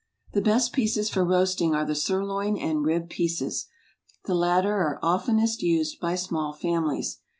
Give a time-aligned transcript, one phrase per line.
[0.33, 3.67] The best pieces for roasting are the sirloin and rib pieces.
[4.25, 7.19] The latter are oftenest used by small families.